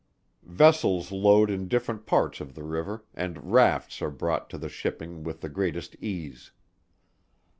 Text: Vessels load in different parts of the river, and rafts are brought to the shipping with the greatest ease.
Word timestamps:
Vessels 0.41 1.11
load 1.11 1.51
in 1.51 1.67
different 1.67 2.07
parts 2.07 2.41
of 2.41 2.55
the 2.55 2.63
river, 2.63 3.05
and 3.13 3.51
rafts 3.53 4.01
are 4.01 4.09
brought 4.09 4.49
to 4.49 4.57
the 4.57 4.67
shipping 4.67 5.23
with 5.23 5.41
the 5.41 5.47
greatest 5.47 5.95
ease. 6.01 6.49